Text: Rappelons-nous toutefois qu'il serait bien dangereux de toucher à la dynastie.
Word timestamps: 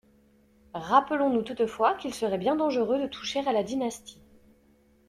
Rappelons-nous 0.73 1.43
toutefois 1.43 1.93
qu'il 1.93 2.11
serait 2.11 2.39
bien 2.39 2.55
dangereux 2.55 2.99
de 2.99 3.05
toucher 3.05 3.47
à 3.47 3.53
la 3.53 3.61
dynastie. 3.61 4.19